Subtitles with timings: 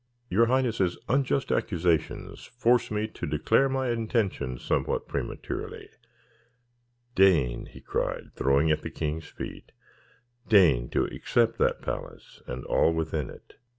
[0.31, 5.89] "Your highness's unjust accusations force me to declare my intentions somewhat prematurely.
[7.13, 9.71] Deign," he cried, throwing at the king's feet,
[10.49, 13.57] "deign to accept that palace and all within it.